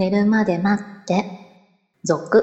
[0.00, 1.26] 寝るまで待って、
[2.04, 2.42] 続。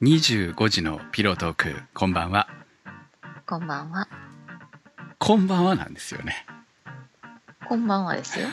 [0.00, 2.48] 25時のピロートーク、こんばんは。
[3.46, 4.08] こんばんは。
[5.18, 6.46] こんばんはなんですよね。
[7.68, 8.48] こんばんはですよ。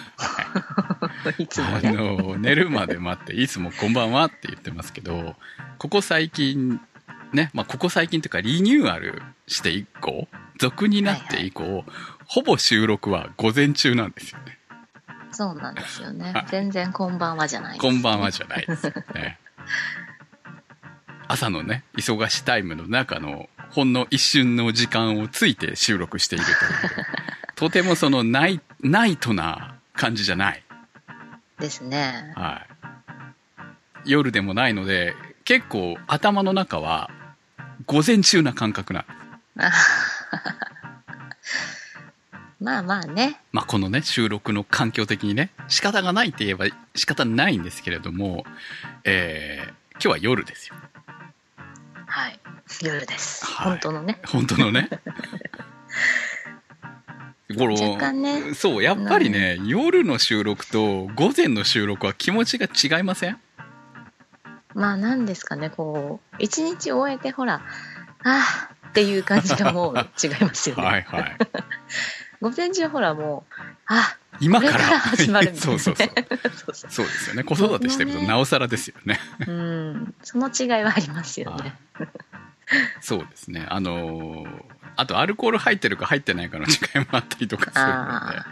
[1.39, 1.93] いつもあね。
[1.93, 5.37] の、寝るまで待って、いつもこんばんはって言ってますけど、
[5.77, 6.81] ここ最近、
[7.33, 10.27] ね、まあ、ここ最近というかリニューアルして以降、
[10.59, 11.85] 俗になって以降、
[12.25, 14.57] ほぼ収録は午前中なんですよね。
[15.31, 16.45] そうなんですよねはい。
[16.49, 19.39] 全然こんばんはじゃないこんばんはじゃないですよね。
[21.27, 26.57] 朝のね、忙しいタイムの中の、ほんの一瞬の時間をついて収録しているという。
[27.55, 30.63] とてもそのナイ、ナイトな感じじゃない。
[31.57, 32.33] ですね。
[32.35, 32.65] は
[34.05, 34.09] い。
[34.09, 37.09] 夜でもないので、結構頭の中は
[37.91, 39.03] 午前中な感覚な。
[42.61, 43.41] まあまあね。
[43.51, 48.45] まあ、このね、収録の環境的にね、仕方がないって言えば仕方ないんですけれども、
[49.03, 50.75] えー、今日は夜ですよ。
[52.07, 52.39] はい。
[52.81, 53.45] 夜です。
[53.45, 54.21] はい本当のね。
[54.25, 54.89] 本当のね。
[57.57, 63.37] このねそう、やっぱりね、夜の収録と午前の収録は気持ちが違いません？
[64.73, 67.61] まあなんですかね、こう、一日終えてほら、
[68.23, 70.83] ああっていう感じがもう違いますよね。
[70.83, 71.37] はいはい。
[72.41, 73.53] 午前中ほらもう、
[73.87, 74.99] あ今から。
[74.99, 75.99] 始まるみたいな、そうね。
[75.99, 76.73] そうそう。
[76.75, 77.43] そうそそうですよね。
[77.43, 79.19] 子育てしてるとなおさらですよね。
[79.47, 79.51] う。
[79.51, 80.15] うん。
[80.23, 81.75] その違いはありますよね。
[83.01, 83.65] そうですね。
[83.69, 84.63] あのー
[84.97, 87.89] あとアルコール入ってるか入ってないかの違いもあったりとかするの
[88.33, 88.45] であ、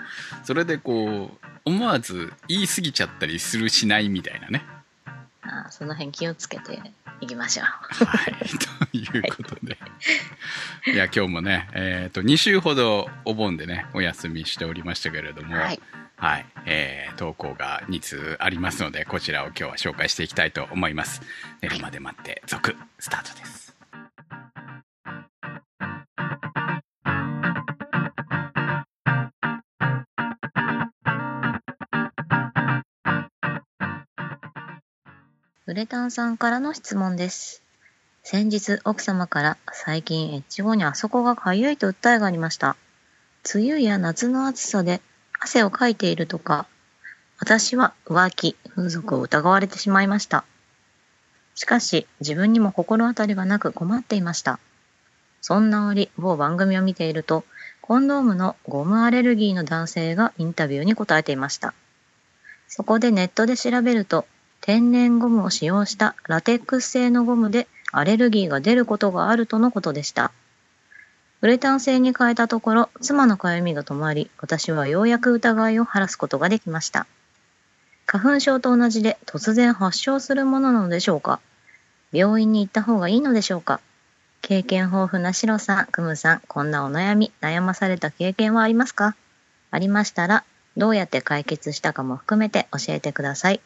[0.44, 4.64] それでこう、思わず言い過ぎちゃったりするしないみたいなね。
[5.42, 6.82] ああその辺気をつけて
[7.22, 7.66] いきましょう。
[8.06, 8.34] はい。
[8.92, 9.78] ということで。
[10.88, 15.80] いや、今日もね、えっ、と、2週ほどお盆でね、お休みしておりましたけれども、はい。
[16.16, 21.22] はい、えー、投稿が2通ありますので、こちらを今日は紹介していきたいと思います。
[21.62, 23.69] 寝るまで待って、続、スタートです。
[35.80, 37.64] レタンさんからの質問です。
[38.22, 42.76] 先日奥様から最近エッチ後にあそこがかゆいと訴えがありました。
[43.56, 45.00] 梅雨や夏の暑さで
[45.40, 46.68] 汗をかいているとか、
[47.40, 50.44] 私は浮気、風俗を疑われてしまいました。
[51.56, 54.60] しかし自分にも心当たりがなく困っていました。
[55.40, 57.46] そんな折、某番組を見ていると、
[57.80, 61.74] コンドームのゴムアレルギーの男性がインタビューに答えていました。
[62.68, 64.26] そこでネットで調べると、
[64.62, 70.32] 天然ゴムを使用したラテックス製のゴムでアレルギーが出ることがあるとのことでした。
[71.42, 77.08] ウレタン製に変えたところ、妻のかゆみが止まり、私はようやく疑いを晴らすことができました。
[78.06, 81.40] 花粉症と同じで突然発症するものなのでしょうか？
[82.12, 83.80] 病院に行った方がいいのでしょうか？
[84.42, 89.16] 経験豊富なシロさん、クムさん、こんなお悩み、悩まされた経験はありますか？
[89.72, 90.44] ありましたら、
[90.76, 93.62] どうやって解決したかも含めて教えてください。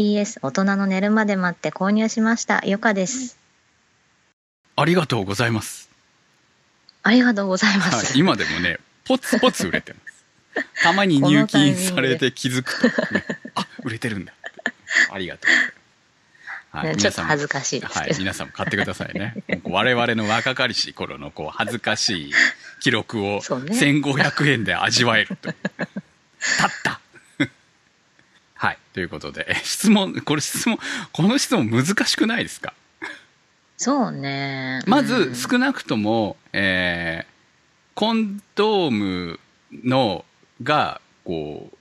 [0.00, 2.62] PS 大人の寝るまで待って購入しました。
[2.64, 3.36] ゆかです。
[4.74, 5.90] ありがとうございます。
[7.02, 8.18] ありがとうございまはい、す。
[8.18, 10.00] 今でもね、ポツポツ売れてま
[10.64, 10.64] す。
[10.82, 14.32] たまに入金されて気づくと、ね、あ、売れてるんだ。
[15.12, 15.50] ありがとう
[16.72, 19.34] ございねちょっと恥ずかしいはい皆さんも買ってくださいね。
[19.64, 22.32] 我々の若かりし頃のこう恥ずかしい
[22.80, 25.56] 記録をそうね1500円で味わえるという。
[26.58, 26.89] たったはい。
[28.92, 30.78] ということで、え質問、これ質問、
[31.12, 32.74] この質問難しくないですか？
[33.76, 34.82] そうね。
[34.86, 37.30] まうんず少なくとも、えー
[37.94, 39.38] コンドーム
[39.84, 40.24] の
[40.62, 41.76] がこう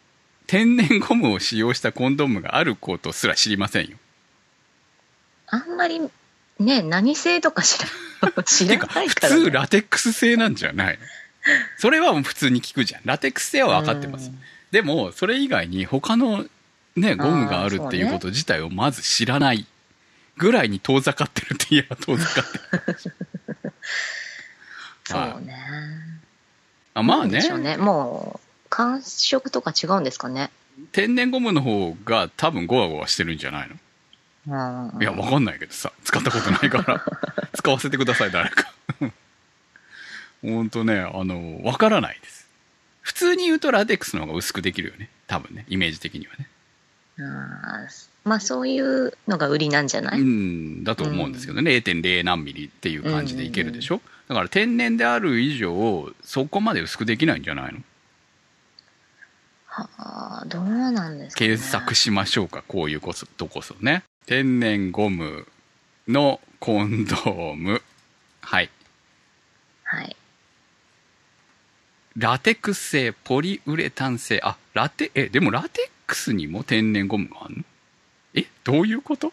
[0.48, 3.96] 天然ゴムを使用したコンドームがあることすら知りませんよ。
[5.48, 6.02] あんまり、
[6.59, 7.88] ね、何製とか知ら
[8.44, 9.44] 知らないから、ね。
[9.46, 10.98] 通ラテックス製なんじゃない？
[10.98, 11.06] の
[11.78, 13.01] それは普通に聞くじゃん。
[13.06, 14.30] ラテックス製は分かってます。
[14.72, 16.45] でもそれ以外に他の
[17.00, 19.66] ねゴムがあるっていうこと自体をまず知らない
[20.38, 23.74] ぐらいに遠ざかってるって言えば 遠ざかってる。
[25.06, 25.56] そうね。
[26.94, 27.78] あまあねね。
[27.78, 30.51] もう、感触とか違うんですかね。
[30.92, 33.75] 天然ゴムの方が多分ゴワゴワしてるんじゃないの？
[34.94, 37.04] うんいや、わかんないけどさ、使ったことないから、
[37.54, 38.72] 使わせてください、誰か。
[40.42, 42.48] ほんとね、あの、わからないです。
[43.01, 45.10] 普通に言うとラテックスの方が薄くできるよね。
[45.28, 46.48] 多分ね、イメージ的にはね。
[47.19, 47.88] うん
[48.24, 57.80] まあそういうのが売りなんじゃなうい、ん、だと思うんですけどね、0.0何ミリっていう感じでいけるでしょ、だから天然である以上そこまで薄くできないんじゃないの？
[59.66, 59.88] は
[60.42, 64.04] あどうなんですか、ね、検索しましょうかこういうことこそね。
[64.25, 65.48] 天然ゴム
[66.07, 67.81] のコンドーム。
[68.42, 68.69] はい。
[69.83, 70.15] はい。
[72.18, 77.64] ラテクス製ポリウレタン製あラテえでもラテックスにも天然ゴムがあるの？
[78.34, 79.32] えどういうこと？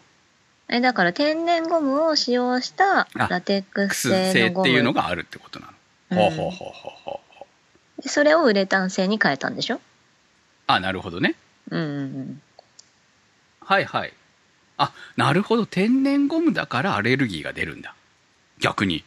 [0.69, 5.71] えだから天然ゴムを使用したあラテッククスス製っていうのがあるってことなの、
[6.11, 7.45] うんほうほうほうほうほ
[7.99, 8.01] う。
[8.01, 9.81] でそれをウレタン製に変えたんでしょ？
[10.67, 11.35] あなるほどね。
[11.71, 12.41] うんうんうん。
[13.61, 14.13] はいはい。
[14.77, 15.65] あなるほど。
[15.65, 17.95] 天然ゴムだからアレルギーが出るんだ。
[18.59, 19.03] 逆に。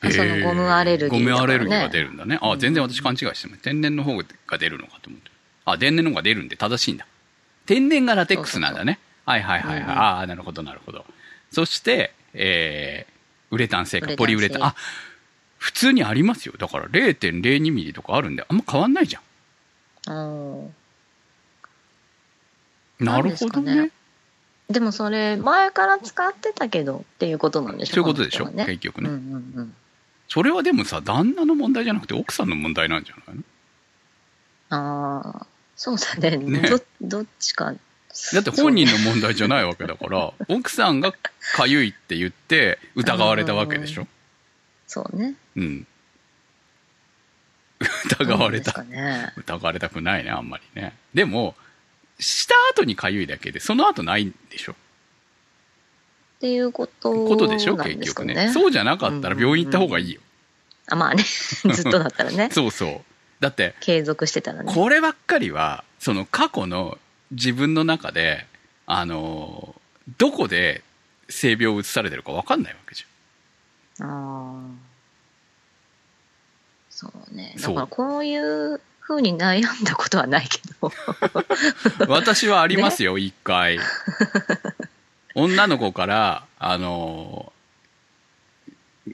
[0.00, 1.24] あそのゴムアレルギーね。
[1.26, 2.38] ムアレルギーが出るんだね。
[2.40, 3.62] あ全然私勘違いしてます。
[3.62, 5.30] 天然の方が出るのかと思って
[5.64, 7.06] あ天然の方が出るんで正しいんだ。
[7.66, 8.98] 天然がラテックスなんだね。
[9.26, 9.98] はいはいはいはい、うんうん。
[9.98, 11.04] ああなるほどなるほど。
[11.50, 14.64] そしてえー、ウレタン製かポリウレタン。
[14.64, 14.74] あ
[15.58, 16.54] 普通にありますよ。
[16.58, 19.20] だから0.02ミリとかあるんであんま変わんないじゃ
[20.10, 20.12] ん。
[20.12, 23.04] おー。
[23.04, 23.90] なるほどね。
[24.68, 29.74] でもそれ前から使ってたけどっていうことなんでしょそういうことでしょ、結局ね、うんうんうん。
[30.28, 33.42] それはでもさ旦那の問題じゃなくて奥さんの問題なんじゃないの？
[34.70, 35.46] ああ
[35.82, 37.72] そうだねねどどっちか
[38.34, 41.12] だって本人の問題じゃないわけだから、 奥さんが
[41.54, 44.06] かゆいって言って疑われたわけでしょ？
[44.86, 45.86] そうねうん。
[48.04, 48.82] 疑われた。
[48.82, 50.92] ね疑われたくないね、あんまりね。
[51.14, 51.54] でも、
[52.18, 54.72] した後にかゆいだけで、その後ないんでしょ？
[54.72, 54.74] っ
[56.40, 58.50] ていうことことでしょ、結局ね。
[58.52, 60.20] そうじゃなかったら病院行った方がいいよ。
[60.88, 61.22] あまあね
[61.72, 63.09] ずっとだったらね そうそう。
[63.40, 64.72] だって、継続してたらね。
[64.72, 66.98] こればっかりは、その過去の
[67.30, 68.46] 自分の中で、
[68.86, 69.74] あの、
[70.18, 70.82] どこで
[71.28, 74.08] 性病を移されてるか分かんないわけじゃん。
[74.08, 74.90] ああ
[76.90, 77.54] そうね。
[77.58, 80.92] だからこういうふうに悩んだことはないけど。
[82.08, 83.78] 私はありますよ、一回。
[85.34, 87.52] 女の子から、あの、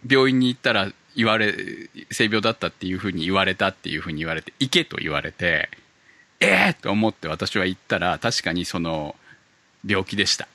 [0.09, 1.55] 病院に行ったら言われ、
[2.11, 5.69] 性病だったっていうふうに言われたっていうふうに言われて、行けと言われて、
[6.41, 9.17] ええー、と思って私は行ったら、確かにその、
[9.87, 10.47] 病気でした。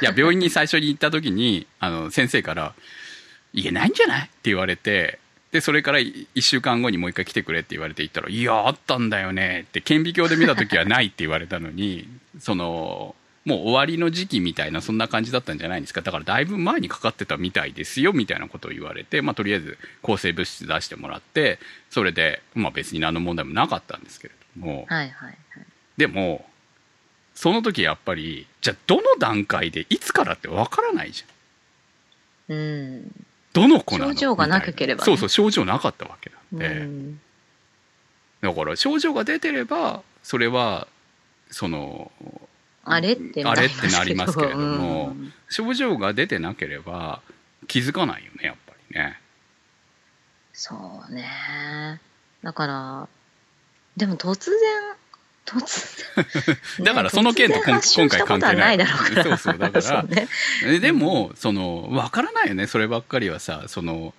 [0.00, 2.74] いや、病院に最初に行った時に、あの、先生から、
[3.52, 4.22] いけないんじゃない？
[4.22, 5.18] って言われて、
[5.52, 12.08] で、それから1週間後にもう一回来てくれって言われて行ったら、いや、あったんだよねって、顕微鏡で見た時はないって言われたのに、
[12.40, 13.14] その、
[13.44, 16.02] もう終わりの時期みたいな、そんな感じだったんじゃないんですか。
[16.02, 21.58] だからだいぶ前にかかってたみたいですよ、みたいなことを言われて、まあとりあえず抗生物質出してもらって、
[21.90, 25.36] それで、まあ別に何の問題もなかったんですけれども、はいはいはい
[25.96, 26.48] でも、
[27.34, 32.56] その時やっぱり、じゃあどの段階でいつからってわからないじゃん。
[32.56, 34.12] うんどの子なの？
[34.12, 36.66] 症状がなければねそうそう、症状なかったわけなんで。
[36.80, 37.20] うん
[38.40, 40.88] だから症状が出てれば、それは、
[41.50, 42.10] その、
[42.84, 45.32] あれってあれってなりますけれどうもん。
[45.48, 47.20] 症状が出てなければ
[47.68, 49.18] 気づかないよね、やっぱりね。
[50.52, 50.74] そ
[51.08, 52.00] うね。
[52.42, 53.08] だから
[53.96, 54.56] でも突然
[55.44, 56.04] 突
[56.78, 58.78] 然 だからその件と今回関係ない。
[58.78, 59.24] だろうから。
[59.24, 60.28] そうそうだから ね。
[60.64, 64.14] えでも、その、わからないよね、そればっかりはさ、その、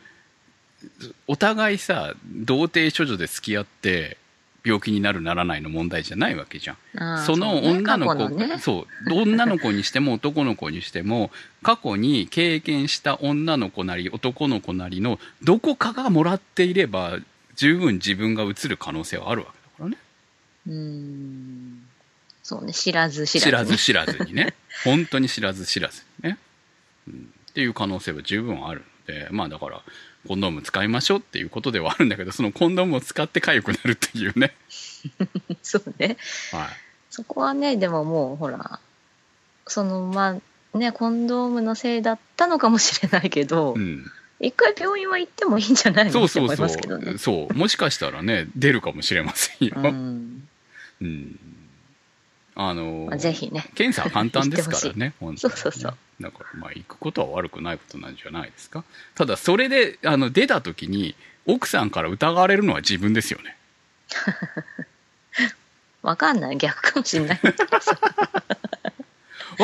[1.28, 4.18] お互いさ、童貞処女で付き合って、
[4.66, 7.26] 病気になるならないの問題じゃないわけじゃん。
[7.26, 8.60] その女の子ね。
[8.60, 9.14] そう。
[9.14, 17.20] 女の子にしても 男の子にしても過去に経験した女の子なり男の子なりのどこかがもらっていれば
[17.56, 19.98] 十分自分が移る可能性はあるわけだからね。
[20.68, 21.84] うん。
[22.42, 22.72] そうね。
[22.72, 24.54] 知らず知らず,、知らず知らずにね。
[24.86, 26.38] 本当に知らず知らずにね、
[27.10, 29.28] うん、っていう可能性は十分あるので。
[29.30, 29.82] まあだから
[30.28, 34.56] コンドーム使いましょうっていうことではあるんだけど そのコンドームを使って痒くなるっていうね、
[35.62, 36.18] そうね。
[36.52, 36.68] はい、
[37.10, 38.80] そこはねでももうほら
[39.68, 40.40] そのま
[40.74, 46.12] あねコンドームのせいだったのかもしれないけど、うん、一回病院は行ってもいいんじゃないの？
[46.12, 47.14] そうそうそますけどね。
[47.14, 47.54] うそう。
[47.54, 50.48] もしかしたらね出るかもしれませんよ、うん。
[51.02, 51.40] うん。
[52.56, 55.98] あのまあ、ぜひね検査は簡単ですからね、本当にねそうそうそう。
[56.22, 58.84] だから、まあ、行くことは悪くないことなんじゃないですか。
[59.16, 63.58] ただ、それで、あの、出た時に、奥さんから疑われるのは自分ですよね。
[66.02, 67.52] わかんない逆かもしれない わ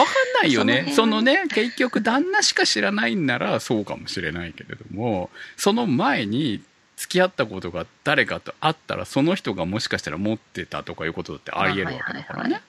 [0.05, 0.85] かんないよね。
[0.89, 6.63] そそののね、結局、旦那しか知らないんなら、そうかもしれないけれども、その前に、
[6.97, 12.61] 付き合ったことが誰かとあったら、その人がもしかしたら持ってたとかいうことだってあり得るわけだからね。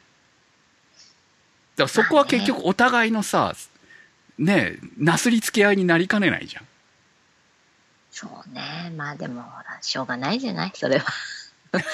[1.85, 3.55] らそこは結局お互いのさ、
[4.39, 6.67] ねえ、なすりつけ合いになりかねないじゃん。
[8.11, 8.93] そうね。
[8.97, 10.73] まあでも、ほら、しょうがないじゃない？
[10.75, 11.05] それは。
[11.73, 11.85] ね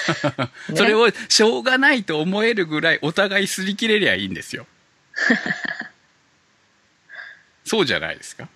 [0.75, 4.65] それをしょうがないと思えるぐらいお互い擦り切れりゃいいんですよ。
[7.63, 8.47] そうじゃないですか？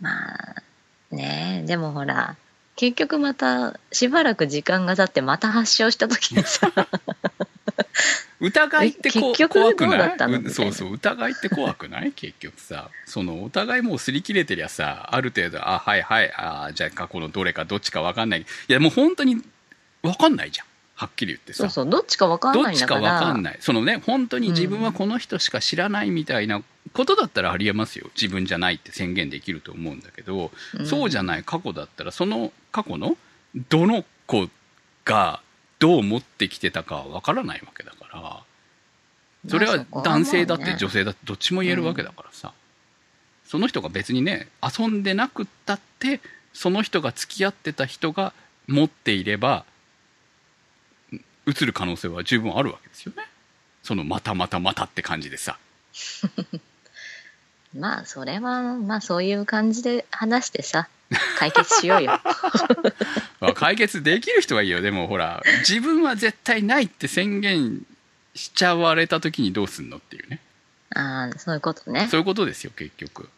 [0.00, 0.62] まあ、
[1.10, 2.36] ねでもほら、
[2.76, 6.70] 結局また、しばらく時間が経ってまた発症した時にさ、
[8.40, 9.34] 疑いって怖
[9.74, 10.50] くない？
[10.50, 10.92] そうそう。
[10.92, 12.12] 疑いって怖くない？
[12.16, 18.42] 結局さそのお互いもう擦り切れてりゃさある程度あはいはいあじゃあ過去のどれかどっちか分かんない。
[18.42, 19.42] いやもう本当に
[20.02, 20.66] 分かんないじゃん。
[20.94, 21.58] はっきり言ってさ。
[21.58, 22.96] そうそう、どっちかわかんどないんだか。
[22.96, 23.56] っちか分からんない。
[23.60, 26.62] そのね本当に自分はこの人しか知らないみたいな
[26.92, 28.10] ことだったらありえますよ。
[28.20, 30.86] 自分じゃないって宣言できると思うんだけど、うん。
[30.86, 33.16] そうじゃない過去だったらその過去の
[33.68, 34.48] どの子
[35.04, 35.40] が
[35.78, 38.42] どう持ってきてたかは分からないわけだから
[39.48, 42.52] それは男性だって女性だってどっちも言えるわけだからさ、
[43.46, 46.20] その人が別にね遊んでなくったって
[46.52, 48.32] その人が付き合ってた人が
[48.66, 49.64] 持っていれば
[51.46, 53.22] 移る可能性は十分あるわけですよね。
[53.82, 55.58] そのまたまたまたって感じでさ。
[57.74, 60.88] まあ、それは、まあ、そういう感じで話してさ、
[61.38, 62.20] 解決しようよ。
[63.40, 64.80] まあ解決できる人はいいよ。
[64.80, 67.82] でもほら自分は絶対ないって宣言
[68.34, 70.40] しちゃわれた時にどうすんのっていうね。
[70.94, 72.08] ああ、そういうことね。
[72.10, 73.28] そういうことですよ結局。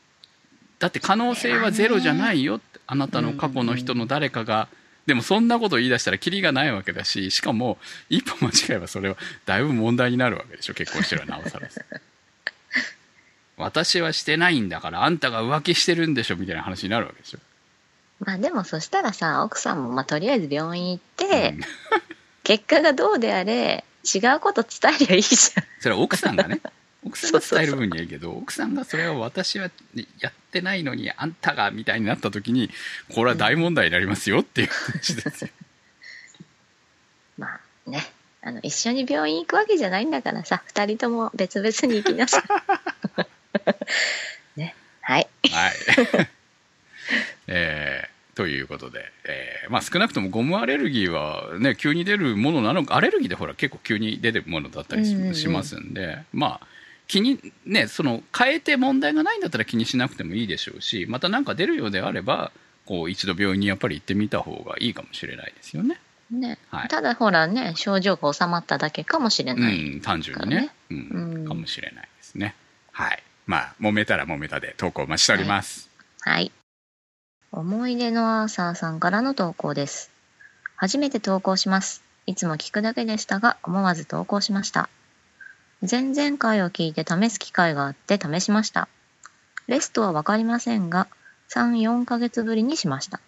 [0.78, 4.68] だって可能性はゼロじゃないよってあなたの過去の人の誰かが
[5.06, 11.68] でもそんなこと言い出したらキリがないわけだししかも一歩間違えばそれはだいぶ問題になるわけでしょ結婚してるなおさら
[13.56, 17.38] 私はしてないんだからあんたが浮気してるんでしょみたいな話になるわけでしょ、
[18.20, 21.60] まあでもそしたらさ、奥さんも、まあとりあえず病院行って、うん
[22.42, 25.64] 結果がどうであれ、違うこと伝えりゃいいじゃん。
[25.78, 26.60] それは奥さんがね
[27.04, 29.70] 奥さんが伝える分にはいいけど奥さんがそれは私は
[30.18, 32.70] やってないのにあんたがみたいになった時に
[33.14, 35.50] これは大問題になりますよっていう話ですよ
[37.38, 37.60] まあ
[37.90, 38.00] ね、
[38.42, 42.42] あの、一緒に病院行くわけじゃないんだからさ、二人とも別々に行きなさい。
[44.56, 45.28] ね、はい。
[45.50, 45.72] はい。
[47.46, 48.09] えー
[48.40, 55.04] ということで、えーまあ少なくともゴムアレルギーはね、急に出るものなのか、アレルギーでほら結構急に出るものだったり
[55.34, 56.66] し,、ますんで、まあ、
[57.06, 62.50] 気に、ね、その、変えて問題がないんだったら気にしなくてもいいでしょうし、またなんか出るようであれば、
[62.86, 66.00] こう、一度病院にやっぱり行ってみた方がいいかもしれないですよね。
[66.30, 69.96] ね、はいただほらね、症状が収まっただけかもしれうない。
[69.96, 70.70] ん、単純にね。
[70.90, 72.54] うん、うんかもしれないですね。
[72.92, 73.22] はい。
[73.46, 75.90] まあ、揉めたら揉めたで投稿お待ちしております。
[76.22, 76.50] はい。
[77.52, 80.12] 思い出のアーサーさんからの投稿です。
[80.76, 82.04] 初めて投稿します。
[82.26, 84.88] いつも聞くだけでしたが、思わず投稿しました。
[85.82, 88.88] 前々回を聞いて試す機会があって試しました。
[89.66, 91.08] レストはわかりませんが、
[91.48, 93.20] 3、4ヶ月ぶりにしました。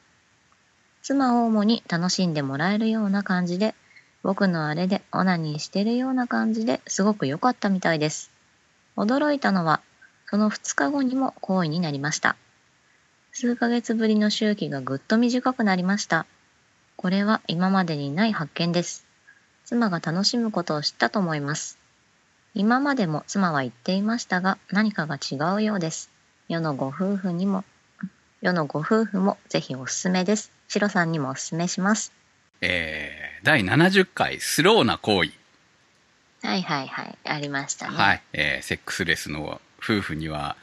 [1.02, 3.74] 妻を主に楽しんでもらえるような感じで、
[4.22, 8.30] 僕のあれでオナニーしてるような感じですごく良かったみたいです。
[8.96, 9.80] 驚いたのは、
[10.26, 12.36] その2日後にも行為になりました。
[13.34, 16.26] 数ヶ月ぶりの周期がぐっと短くなりました。
[16.96, 19.06] これは今までにない発見です。
[19.64, 21.78] 妻が楽しむことを知ったと思います。
[22.54, 26.10] 今までも妻は言っていましたが、何かが違うようです。
[26.48, 27.64] 世のご夫婦にも、
[28.42, 30.52] 世のご夫婦もぜひおすすめです。
[30.68, 32.12] シロさんにもおすすめします。
[32.60, 35.30] えー第70回スローな行為。
[36.42, 37.96] はいはいはい、ありましたね。
[37.96, 40.56] はい、えーセックスレスの夫婦には、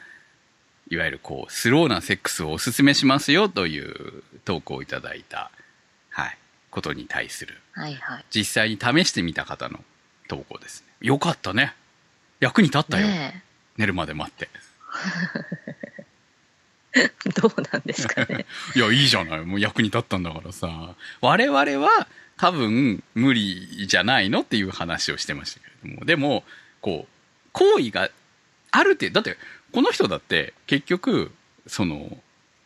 [0.89, 5.51] いわゆるこう、スローなセックスをおすすめしますよという投稿をいただいた、
[6.09, 6.37] はい、
[6.71, 8.25] ことに対する、はいはい。
[8.31, 9.79] 実際に試してみた方の
[10.27, 11.07] 投稿ですね。
[11.07, 11.73] よかったね。
[12.39, 13.07] 役に立ったよ。
[13.07, 13.43] ね
[13.77, 14.49] 寝るまで待って。
[16.95, 18.45] え、 どうなんですかね。
[18.75, 19.45] いや、いいじゃない。
[19.45, 20.95] もう役に立ったんだからさ。
[21.21, 26.05] 我々は多分無理じゃないのっていう話をしてましたけれども。
[26.05, 26.43] でも、
[26.81, 28.09] こう、行為が
[28.71, 29.37] ある程度、だって、
[29.71, 31.31] この人だって結局、
[31.67, 32.17] その、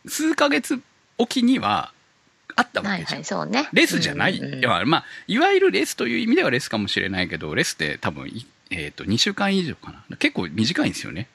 [0.06, 0.80] 数ヶ月
[1.18, 1.92] おきには
[2.56, 3.22] あったわけじゃん。
[3.22, 3.68] はいはい、ね。
[3.72, 4.38] レスじゃない。
[4.38, 10.16] うんうんいやまあ、いわゆるレスという意味ではレスかもしれないけど、レスって多分い、えっ、と、2週間以上かな。
[10.16, 11.28] 結構短いんですよね。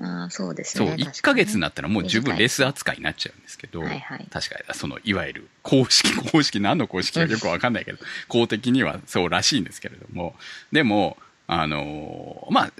[0.00, 0.94] ああ、そうですそう、ね。
[0.94, 10.36] 1ヶ月になったらもう十分レス扱いになっちゃうんですけど、はいはい確かに、その、いわゆる公式、公式、何の公式かよくわかんないけど、公的にはそうらしいんですけれども、
[10.72, 12.72] でも、あのーまあ、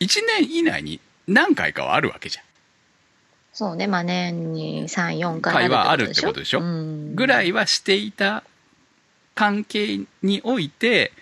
[0.00, 2.44] 1年以内に何回かはあるわけじゃん。
[3.52, 6.60] そうね、まあ年に3、4回回はあるってことでしょ？
[6.60, 7.14] うん。
[7.14, 8.44] ぐらいはしていた
[9.34, 11.12] 関係において、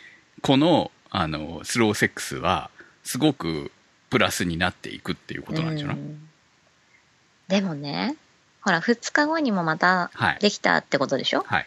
[0.42, 2.70] この、あの、スローセックスは、
[3.02, 3.73] すごく
[4.11, 6.28] プラスになっていくっていうことなんじゃない、うん。
[7.49, 8.14] でもね、
[8.61, 10.38] ほら、2日後にもまたはい。
[10.40, 11.66] できたってことでしょ、はい。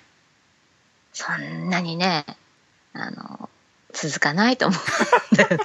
[1.11, 2.25] そんなにね、
[2.93, 3.49] あの、
[3.93, 4.77] 続かないと思
[5.31, 5.57] うんだよね。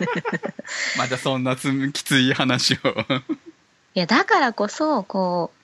[0.99, 2.77] またそんなつきつい話を。
[3.95, 5.57] いや、だからこそ、こう、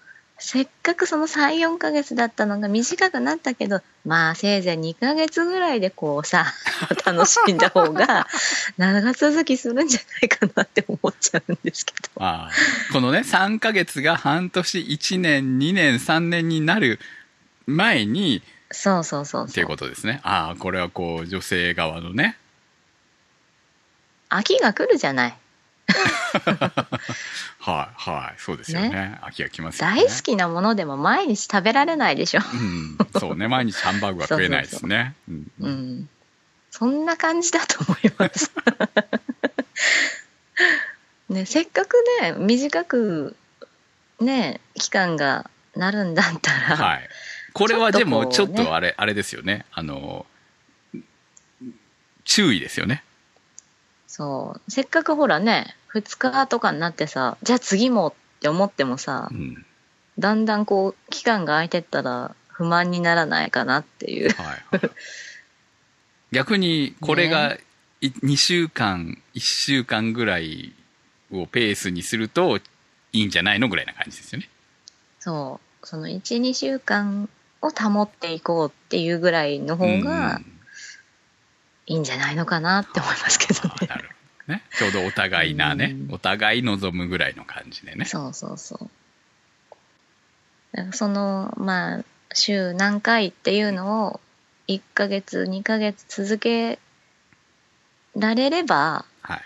[0.44, 6.46] せっかくその3、4ヶ月だったのが短くなったけど、まあせいぜい2ヶ月ぐらいでこうさ、
[7.06, 8.26] 楽しんだ方が
[8.76, 12.20] 長続きするんじゃないかなって思っちゃうんですけど。
[12.92, 16.98] このね、3ヶ月が半年、1年、2年、3年になる
[17.66, 18.42] 前に、
[18.72, 19.66] そうそうそうっていう。
[19.68, 20.20] ことですね。
[20.24, 22.36] ああ、これはこう、女性側のね。
[24.36, 25.36] 秋が来るじゃない。
[27.58, 29.18] はい、はい、そうですよね。
[29.22, 29.96] 秋が来ますよね。
[29.96, 32.40] 大好きなものでも毎日食べられないでしょ。
[32.40, 33.48] うん、そうね。
[33.48, 35.14] 毎日ハンバーグは食えないですね。
[35.28, 36.08] うんうん。
[36.70, 38.50] そんな感じだと思います。
[41.28, 43.36] ね、せっかくね、短く、
[44.20, 47.08] ね、期間がなるんだったら、はい。
[47.52, 49.66] これはでも、ちょっとあれ、あれですよね。
[49.72, 50.24] あの、
[52.24, 53.04] 注意ですよね。
[54.14, 54.70] そう。
[54.70, 59.64] せっかくほらね、2日とかになってさ、じゃあ次もって思ってもさう、ん。
[60.18, 64.28] だんだんこう、期間が空いてったら不満にならないかなっていう。
[64.34, 64.90] はい、はい。
[66.30, 67.56] 逆に、これが
[68.02, 70.74] い2週間、1週間ぐらい
[71.32, 73.70] をペースにするといいんじゃないの？
[73.70, 74.50] ぐらいな感じですよね。
[75.20, 75.86] そう。
[75.86, 77.30] その1、2週間
[77.62, 80.51] を保っていこうっていうぐらいの方がうん
[81.92, 83.74] いいんじゃないのかなって思いますけどね。
[83.82, 84.08] あなる
[84.48, 84.62] ね。
[84.78, 88.06] ちょうどお互いなね、うんお互い望むぐらいの感じでね。
[88.06, 88.88] そうそうそ
[90.74, 90.92] う。
[90.92, 94.20] その、まあ、週何回っていうのを
[94.68, 96.78] 1ヶ月、2ヶ月続け
[98.16, 99.36] られれば、は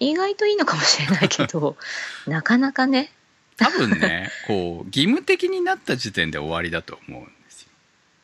[0.00, 0.10] い。
[0.10, 1.76] 意外といいのかもしれないけど、
[2.26, 3.12] なかなかね、
[3.56, 7.68] 多分ね、こう、義務的になった時点で終わりだと思うんですよ。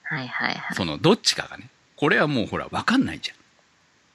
[0.03, 0.75] はいはいはい。
[0.75, 1.69] その、どっちかがね。
[1.95, 3.42] これはもうほら、わかんないじゃん。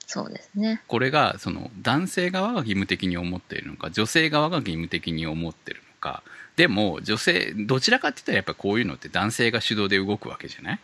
[0.08, 0.82] そうですね。
[0.88, 6.24] これが、その、男性側が義務的に思っているのか、女性側が義務的に思ってるのか。
[6.56, 10.80] でも、女性、どちらかって言ったらやっぱこういうのって男性が主導で動くわけじゃない？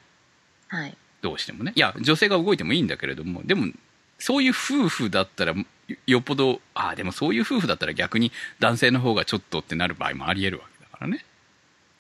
[0.67, 0.97] はい。
[1.21, 1.71] どうしてもね。
[1.73, 3.71] いや、女性が動いてもいいんだけれども、でも、
[4.19, 5.65] そういう夫婦だったら、よ
[6.05, 11.25] よっぽど、ああ、でもそういう夫婦だったら逆に男性の方がちょっとってなる場合もあり得るわけだからね。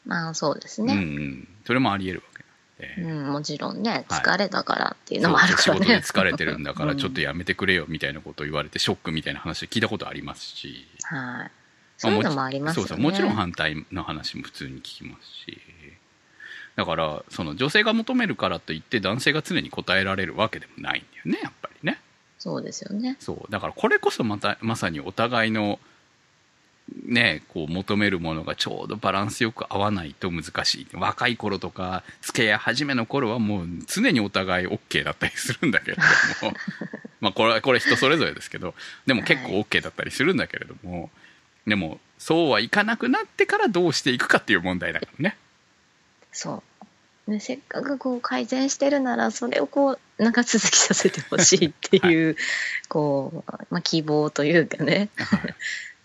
[0.05, 0.93] まあそうですうんね。
[0.95, 1.47] うん。
[1.65, 2.42] それもあり得るわけ
[2.79, 6.01] うなんもちろんね、はい疲れたからっていうのもあるからそう仕事でね。
[6.03, 10.87] 疲れてるんだから うんちょっとやめてくれよみたいなことを言われてショックみたいな話聞いたことありますし。
[11.03, 11.51] はい。
[11.97, 12.87] そういうのもありますよね。
[12.89, 13.03] そうそう。
[13.03, 15.61] もちろん反対の話も普通に聞きますし。
[16.75, 21.99] だから、その女性が求めるからといって男性が常に応えられるわけでもないんだよね、やっぱりね。
[22.39, 23.15] そうですよね。
[23.19, 23.51] そう。
[23.51, 25.79] だからこれこそまた、まさにお互いの、
[27.05, 30.87] ね、こう求めるものがちょうどバランスよく合わないと難しい。
[30.93, 35.97] 若い頃とか、付き合い始めの頃はもう常にお互い OK だったりするんだけれ
[36.41, 36.57] ども、
[37.21, 41.09] まあこれは、これ人それぞれですけど、でも結構 OK だったりするんだけれども、
[41.65, 45.37] でもそうはいかなくなってからどうしていくかっていう問題だからね。
[46.31, 46.63] そ
[47.27, 47.31] う。
[47.31, 52.35] ね、せっかくこう改善してるなら、それをこう、長続きさせてほしいっていう、
[52.89, 55.09] こう、まあ希望というかね。
[55.15, 55.55] はい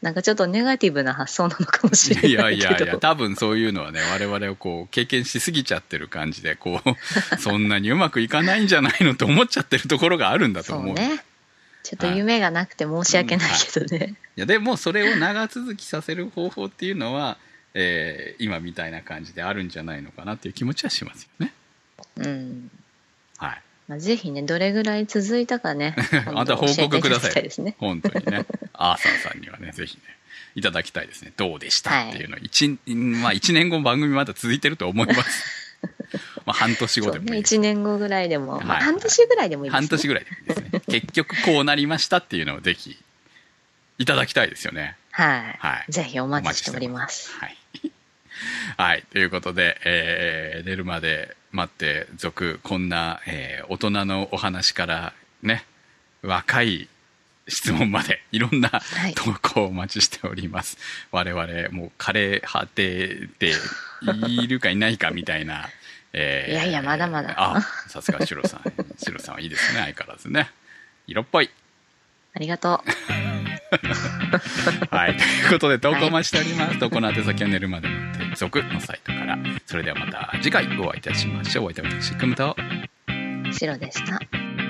[0.01, 2.69] なんかちょっとネガティブな発想なのかもしれいやないけど。
[2.69, 6.91] いやいや、多分そういうのはね、我々をこう、経験しすぎちゃってる感じで、こう、
[7.41, 10.97] そんなにうまくいかないんじゃないのと思っちゃってるところがあるんだと思う。
[10.97, 11.25] そうね。
[11.83, 14.15] ちょっと夢がなくて申し訳ないけどね。
[14.37, 17.39] いや、でもそれを長続きさせる方法っていうのは、
[17.75, 21.53] えー今みたいな感じであるんじゃないのかなっていう気持ちはしますよね。
[22.17, 22.71] うん。
[23.37, 23.63] はい。
[23.89, 25.97] まあ、ぜひね、どれぐらい続いたかね。
[26.33, 27.75] また報告くださいですね。
[27.79, 28.45] 本当にね。
[28.75, 30.03] アーサーさんにはね、ぜひね、
[30.55, 31.33] いただきたいですね。
[31.39, 35.77] どうでしたっていうのを、一、まあ一年後番組まだ続いてると思います。
[36.45, 37.57] まあ半年後でもいいです。
[37.57, 39.81] 1年後ぐらいでも、まあ、はい半年ぐらいでもいいですね。
[39.81, 41.01] 半年ぐらいでもいいですね。
[41.01, 42.99] 結局こうなりましたっていうのをぜひ、
[43.97, 44.97] いただきたいですよね。
[45.13, 45.57] はい。
[45.59, 47.33] はいぜひお待ちしております。
[47.33, 47.57] はい。
[48.77, 49.05] はい。
[49.11, 55.65] ということで、えー、寝るまで待って、続、こんな、えー、大人のお話から、ね、
[56.23, 56.89] 若い
[57.49, 58.69] 質問まで、 いろんな
[59.09, 60.79] い投稿をお待ちしております。
[61.11, 63.55] 我々、もう、枯れ果てて
[64.29, 65.69] いるかいないかみたいな、
[66.13, 68.63] えーいやいやまだまだあ、さすがシロさん。
[68.99, 70.51] シロさんはいいですね、相変わらずね。
[71.07, 71.51] 色っぽい。
[72.35, 73.38] ありがとう。
[74.91, 75.17] はい。
[75.17, 76.79] ということで、投稿お待ちしております。
[76.79, 77.95] 投稿の宛先は寝るまでの
[78.31, 79.39] 鉄則のサイトから。
[79.67, 81.65] それではまた次回お会いいたしましょう。
[81.67, 82.19] お会いいたしましょう。
[82.19, 82.57] くむと。
[83.53, 84.68] 白でした。